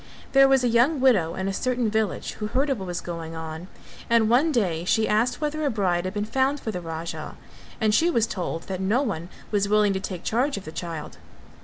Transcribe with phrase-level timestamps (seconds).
[0.31, 3.35] There was a young widow in a certain village who heard of what was going
[3.35, 3.67] on,
[4.09, 7.37] and one day she asked whether a bride had been found for the Raja
[7.79, 11.19] and she was told that no one was willing to take charge of the child.